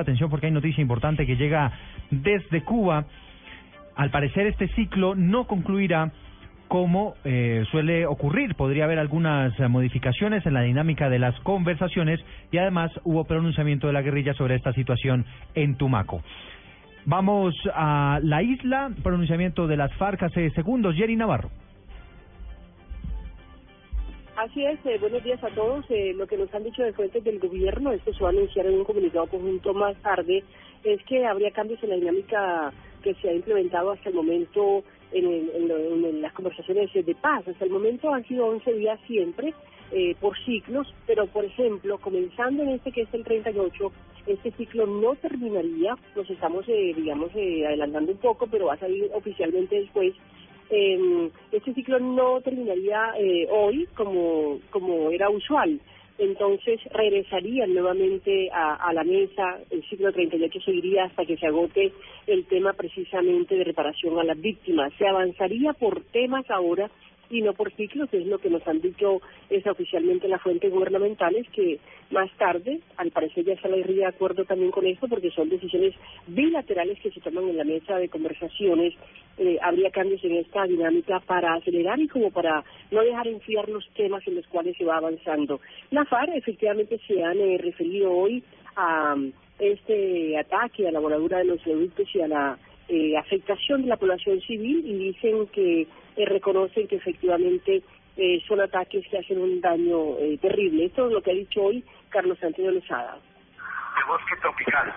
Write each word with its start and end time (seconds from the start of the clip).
Atención 0.00 0.30
porque 0.30 0.46
hay 0.46 0.52
noticia 0.52 0.82
importante 0.82 1.26
que 1.26 1.36
llega 1.36 1.72
desde 2.10 2.62
Cuba. 2.62 3.06
Al 3.94 4.10
parecer 4.10 4.46
este 4.46 4.68
ciclo 4.68 5.14
no 5.14 5.46
concluirá 5.46 6.12
como 6.68 7.14
eh, 7.24 7.64
suele 7.70 8.06
ocurrir. 8.06 8.54
Podría 8.54 8.84
haber 8.84 8.98
algunas 8.98 9.58
eh, 9.58 9.68
modificaciones 9.68 10.44
en 10.46 10.54
la 10.54 10.62
dinámica 10.62 11.08
de 11.08 11.18
las 11.18 11.38
conversaciones 11.40 12.20
y 12.50 12.58
además 12.58 12.90
hubo 13.04 13.24
pronunciamiento 13.24 13.86
de 13.86 13.92
la 13.92 14.02
guerrilla 14.02 14.34
sobre 14.34 14.56
esta 14.56 14.72
situación 14.72 15.24
en 15.54 15.76
Tumaco. 15.76 16.22
Vamos 17.04 17.54
a 17.72 18.18
la 18.22 18.42
isla, 18.42 18.90
pronunciamiento 19.02 19.68
de 19.68 19.76
las 19.76 19.92
FARC 19.94 20.24
hace 20.24 20.50
segundos. 20.50 20.96
Jerry 20.96 21.16
Navarro. 21.16 21.50
Así 24.46 24.64
es, 24.64 24.78
eh, 24.86 24.96
buenos 25.00 25.24
días 25.24 25.42
a 25.42 25.48
todos. 25.48 25.84
Eh, 25.88 26.12
lo 26.14 26.24
que 26.28 26.36
nos 26.36 26.54
han 26.54 26.62
dicho 26.62 26.80
de 26.84 26.92
fuentes 26.92 27.24
del 27.24 27.40
gobierno, 27.40 27.90
esto 27.90 28.14
se 28.14 28.22
va 28.22 28.28
a 28.28 28.32
anunciar 28.32 28.66
en 28.66 28.74
un 28.74 28.84
comunicado 28.84 29.26
conjunto 29.26 29.74
más 29.74 29.96
tarde, 30.02 30.44
es 30.84 31.02
que 31.02 31.26
habría 31.26 31.50
cambios 31.50 31.82
en 31.82 31.90
la 31.90 31.96
dinámica 31.96 32.72
que 33.02 33.14
se 33.14 33.28
ha 33.28 33.32
implementado 33.32 33.90
hasta 33.90 34.08
el 34.08 34.14
momento 34.14 34.84
en, 35.10 35.50
en, 35.52 36.22
las 36.22 36.32
conversaciones 36.32 36.92
de 36.94 37.14
paz. 37.16 37.48
Hasta 37.48 37.64
el 37.64 37.72
momento 37.72 38.14
han 38.14 38.24
sido 38.28 38.46
11 38.46 38.72
días 38.74 39.00
siempre, 39.08 39.52
eh, 39.90 40.14
por 40.20 40.38
ciclos, 40.44 40.94
pero 41.08 41.26
por 41.26 41.44
ejemplo, 41.44 41.98
comenzando 41.98 42.62
en 42.62 42.68
este 42.68 42.92
que 42.92 43.02
es 43.02 43.14
el 43.14 43.24
38, 43.24 43.92
este 44.28 44.52
ciclo 44.52 44.86
no 44.86 45.16
terminaría, 45.16 45.96
nos 46.14 46.30
estamos, 46.30 46.64
eh, 46.68 46.94
digamos, 46.96 47.32
eh, 47.34 47.66
adelantando 47.66 48.12
un 48.12 48.18
poco, 48.18 48.46
pero 48.46 48.66
va 48.66 48.74
a 48.74 48.78
salir 48.78 49.10
oficialmente 49.12 49.80
después 49.80 50.14
eh, 50.70 51.30
este 51.52 51.74
ciclo 51.74 51.98
no 51.98 52.40
terminaría 52.40 53.12
eh, 53.18 53.46
hoy 53.50 53.86
como, 53.94 54.60
como 54.70 55.10
era 55.10 55.30
usual. 55.30 55.80
Entonces 56.18 56.80
regresarían 56.92 57.74
nuevamente 57.74 58.48
a, 58.50 58.74
a 58.74 58.92
la 58.94 59.04
mesa, 59.04 59.58
el 59.70 59.86
ciclo 59.88 60.12
38 60.12 60.60
seguiría 60.64 61.04
hasta 61.04 61.26
que 61.26 61.36
se 61.36 61.46
agote 61.46 61.92
el 62.26 62.46
tema 62.46 62.72
precisamente 62.72 63.54
de 63.54 63.64
reparación 63.64 64.18
a 64.18 64.24
las 64.24 64.40
víctimas. 64.40 64.92
Se 64.96 65.06
avanzaría 65.06 65.74
por 65.74 66.00
temas 66.04 66.50
ahora 66.50 66.90
y 67.30 67.42
no 67.42 67.52
por 67.52 67.72
ciclos, 67.72 68.08
es 68.12 68.26
lo 68.26 68.38
que 68.38 68.50
nos 68.50 68.66
han 68.66 68.80
dicho 68.80 69.20
es 69.50 69.66
oficialmente 69.66 70.28
las 70.28 70.42
fuentes 70.42 70.72
gubernamentales, 70.72 71.48
que 71.50 71.78
más 72.10 72.30
tarde, 72.38 72.80
al 72.96 73.10
parecer 73.10 73.44
ya 73.44 73.60
se 73.60 73.68
de 73.68 74.04
acuerdo 74.04 74.44
también 74.44 74.70
con 74.70 74.86
esto, 74.86 75.08
porque 75.08 75.30
son 75.30 75.48
decisiones 75.48 75.94
bilaterales 76.26 76.98
que 77.00 77.10
se 77.10 77.20
toman 77.20 77.48
en 77.48 77.56
la 77.56 77.64
mesa 77.64 77.98
de 77.98 78.08
conversaciones, 78.08 78.94
eh, 79.38 79.58
habría 79.62 79.90
cambios 79.90 80.22
en 80.24 80.36
esta 80.36 80.64
dinámica 80.64 81.20
para 81.20 81.54
acelerar 81.54 82.00
y 82.00 82.08
como 82.08 82.30
para 82.30 82.64
no 82.90 83.02
dejar 83.02 83.28
enfriar 83.28 83.68
los 83.68 83.86
temas 83.90 84.26
en 84.26 84.36
los 84.36 84.46
cuales 84.46 84.76
se 84.76 84.84
va 84.84 84.96
avanzando. 84.96 85.60
La 85.90 86.04
FARC 86.04 86.34
efectivamente 86.34 86.98
se 87.06 87.22
han 87.22 87.38
eh, 87.38 87.58
referido 87.58 88.12
hoy 88.12 88.42
a 88.76 89.14
este 89.58 90.38
ataque 90.38 90.88
a 90.88 90.92
la 90.92 91.00
voladura 91.00 91.38
de 91.38 91.44
los 91.44 91.60
productos 91.60 92.08
y 92.14 92.20
a 92.20 92.28
la 92.28 92.58
eh, 92.88 93.16
afectación 93.16 93.82
de 93.82 93.88
la 93.88 93.96
población 93.96 94.40
civil 94.40 94.82
y 94.84 95.12
dicen 95.12 95.46
que 95.48 95.82
eh, 96.16 96.24
reconocen 96.26 96.88
que 96.88 96.96
efectivamente 96.96 97.82
eh, 98.16 98.42
son 98.48 98.60
ataques 98.60 99.06
que 99.10 99.18
hacen 99.18 99.40
un 99.40 99.60
daño 99.60 100.16
eh, 100.18 100.38
terrible. 100.40 100.86
Esto 100.86 101.06
es 101.06 101.12
lo 101.12 101.22
que 101.22 101.32
ha 101.32 101.34
dicho 101.34 101.62
hoy 101.62 101.84
Carlos 102.08 102.38
Santiago 102.38 102.70
Lozada. 102.70 103.14
De 103.14 104.04
bosque 104.08 104.36
tropical. 104.40 104.94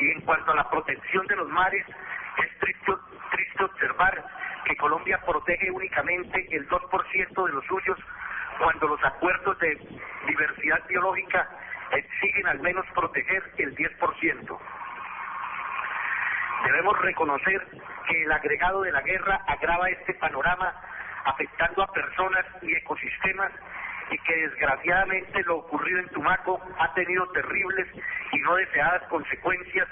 Y 0.00 0.10
en 0.10 0.20
cuanto 0.22 0.52
a 0.52 0.56
la 0.56 0.70
protección 0.70 1.26
de 1.26 1.36
los 1.36 1.48
mares, 1.48 1.84
es 1.86 2.58
triste, 2.58 2.92
triste 3.32 3.64
observar 3.64 4.24
que 4.64 4.76
Colombia 4.76 5.20
protege 5.26 5.70
únicamente 5.70 6.48
el 6.50 6.66
2% 6.68 7.46
de 7.46 7.52
los 7.52 7.64
suyos 7.66 7.98
cuando 8.58 8.88
los 8.88 9.04
acuerdos 9.04 9.58
de 9.58 9.78
diversidad 10.26 10.80
biológica 10.88 11.48
exigen 11.92 12.46
al 12.46 12.60
menos 12.60 12.86
proteger 12.94 13.42
el 13.58 13.74
10%. 13.76 14.58
Debemos 16.64 16.98
reconocer 17.00 17.66
que 18.08 18.22
el 18.22 18.32
agregado 18.32 18.82
de 18.82 18.92
la 18.92 19.02
guerra 19.02 19.40
agrava 19.46 19.88
este 19.90 20.14
panorama 20.14 20.74
afectando 21.24 21.82
a 21.82 21.92
personas 21.92 22.44
y 22.62 22.74
ecosistemas 22.74 23.52
y 24.10 24.18
que 24.18 24.36
desgraciadamente 24.36 25.42
lo 25.44 25.58
ocurrido 25.58 25.98
en 26.00 26.08
Tumaco 26.08 26.60
ha 26.78 26.92
tenido 26.94 27.26
terribles 27.30 27.86
y 28.32 28.38
no 28.38 28.56
deseadas 28.56 29.02
consecuencias 29.08 29.88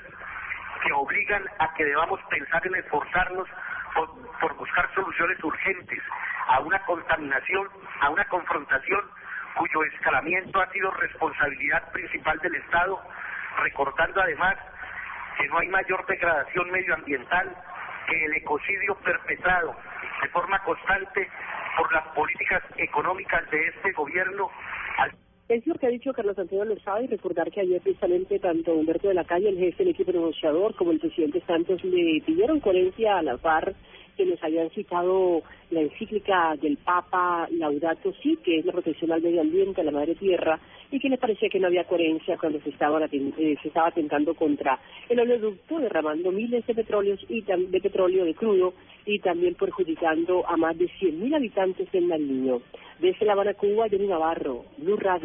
que 0.83 0.93
obligan 0.93 1.45
a 1.59 1.73
que 1.75 1.85
debamos 1.85 2.21
pensar 2.29 2.67
en 2.67 2.75
esforzarnos 2.75 3.49
por, 4.41 4.55
buscar 4.57 4.89
soluciones 4.95 5.43
urgentes 5.45 6.03
a 6.49 6.61
una 6.61 6.79
contaminación, 6.85 7.69
a 8.01 8.11
una 8.11 8.25
confrontación 8.27 9.01
cuyo 9.57 9.85
escalamiento 9.85 10.61
ha 10.61 10.71
sido 10.71 10.91
responsabilidad 10.93 11.93
principal 11.93 12.39
del 12.39 12.55
Estado, 12.57 13.01
recortando 13.63 14.23
además 14.23 14.57
que 15.43 15.49
no 15.49 15.59
hay 15.59 15.69
mayor 15.69 16.07
degradación 16.07 16.71
medioambiental 16.71 17.51
que 18.09 18.25
el 18.27 18.35
ecocidio 18.35 18.95
perpetrado 19.05 19.75
de 20.23 20.29
forma 20.29 20.63
constante 20.63 21.29
por 21.77 21.93
las 21.93 22.07
políticas 22.15 22.63
económicas 22.77 23.51
de 23.51 23.67
este 23.67 23.91
gobierno. 23.93 24.49
Es 25.49 25.67
lo 25.67 25.75
que 25.75 25.87
ha 25.87 25.91
dicho 25.91 26.13
Carlos 26.13 26.37
Santiago 26.37 26.65
Lozada 26.65 27.03
y 27.03 27.09
recordar 27.09 27.51
que 27.51 27.61
ayer 27.61 27.81
precisamente 27.83 28.39
tanto 28.39 28.73
Humberto 28.73 29.09
de 29.09 29.15
la 29.15 29.25
Calle, 29.25 29.49
el 29.49 29.59
jefe 29.59 29.79
del 29.79 29.95
equipo 29.95 30.13
negociador, 30.13 30.77
como 30.77 30.93
el 30.93 31.01
presidente 31.01 31.43
Santos 31.45 31.83
le 31.83 32.23
pidieron 32.25 32.61
coherencia 32.61 33.19
a 33.19 33.23
la 33.23 33.37
FARC 33.37 33.75
que 34.17 34.27
nos 34.27 34.43
habían 34.43 34.71
citado 34.71 35.43
la 35.71 35.81
encíclica 35.81 36.55
del 36.61 36.77
Papa 36.77 37.49
Laudato 37.51 38.13
Si, 38.23 38.37
que 38.37 38.59
es 38.59 38.65
la 38.67 38.73
protección 38.73 39.13
al 39.13 39.23
medio 39.23 39.41
ambiente, 39.41 39.81
a 39.81 39.85
la 39.85 39.91
madre 39.91 40.15
tierra, 40.15 40.59
y 40.91 41.01
que 41.01 41.09
les 41.09 41.19
parecía 41.19 41.49
que 41.49 41.59
no 41.59 41.69
había 41.69 41.85
coherencia 41.85 42.37
cuando 42.37 42.61
se 42.61 42.71
estaba, 42.71 43.03
eh, 43.05 43.57
se 43.63 43.69
estaba 43.69 43.89
atentando 43.89 44.35
contra 44.35 44.79
el 45.09 45.21
oleoducto, 45.21 45.79
derramando 45.79 46.31
miles 46.31 46.67
de 46.67 46.75
petróleos 46.75 47.25
y 47.29 47.41
de 47.43 47.81
petróleo 47.81 48.25
de 48.25 48.35
crudo 48.35 48.75
y 49.07 49.19
también 49.19 49.55
perjudicando 49.55 50.47
a 50.47 50.57
más 50.57 50.77
de 50.77 50.87
100.000 50.87 51.35
habitantes 51.35 51.91
del 51.93 52.09
Nariño. 52.09 52.61
Desde 53.01 53.25
La 53.25 53.33
Habana, 53.33 53.55
Cuba, 53.55 53.89
Jenny 53.89 54.07
Navarro, 54.07 54.65
Blue 54.79 54.97
Radio. 54.97 55.21